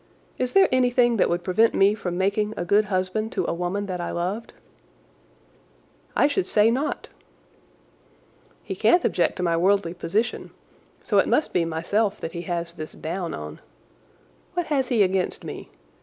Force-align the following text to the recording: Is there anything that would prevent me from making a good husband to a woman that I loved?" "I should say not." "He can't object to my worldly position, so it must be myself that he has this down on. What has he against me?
Is 0.39 0.53
there 0.53 0.67
anything 0.71 1.17
that 1.17 1.29
would 1.29 1.43
prevent 1.43 1.75
me 1.75 1.93
from 1.93 2.17
making 2.17 2.55
a 2.57 2.65
good 2.65 2.85
husband 2.85 3.31
to 3.33 3.45
a 3.45 3.53
woman 3.53 3.85
that 3.85 4.01
I 4.01 4.09
loved?" 4.09 4.51
"I 6.15 6.25
should 6.27 6.47
say 6.47 6.71
not." 6.71 7.09
"He 8.63 8.75
can't 8.75 9.05
object 9.05 9.35
to 9.35 9.43
my 9.43 9.55
worldly 9.55 9.93
position, 9.93 10.49
so 11.03 11.19
it 11.19 11.27
must 11.27 11.53
be 11.53 11.65
myself 11.65 12.19
that 12.19 12.31
he 12.31 12.41
has 12.49 12.73
this 12.73 12.93
down 12.93 13.35
on. 13.35 13.61
What 14.55 14.65
has 14.73 14.87
he 14.87 15.03
against 15.03 15.43
me? 15.43 15.69